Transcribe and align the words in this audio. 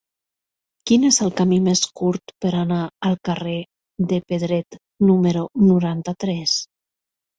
Quin 0.91 1.03
és 1.09 1.19
el 1.25 1.33
camí 1.41 1.59
més 1.67 1.83
curt 2.01 2.33
per 2.45 2.53
anar 2.61 2.79
al 3.09 3.17
carrer 3.29 3.55
de 4.13 4.21
Pedret 4.33 4.81
número 5.11 5.45
noranta-tres? 5.69 6.57